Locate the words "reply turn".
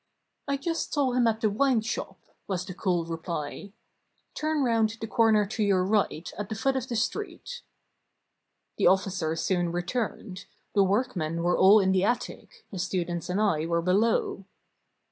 3.05-4.63